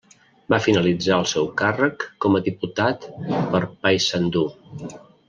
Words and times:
Va 0.51 0.57
finalitzar 0.67 1.19
el 1.23 1.27
seu 1.31 1.49
càrrec 1.61 2.05
com 2.25 2.37
a 2.39 2.43
diputat 2.47 3.05
per 3.53 3.63
Paysandú. 3.85 4.47